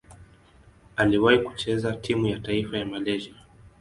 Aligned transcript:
Aliwahi 0.95 1.39
kucheza 1.39 1.93
timu 1.93 2.27
ya 2.27 2.39
taifa 2.39 2.77
ya 2.77 2.85
Malaysia. 2.85 3.35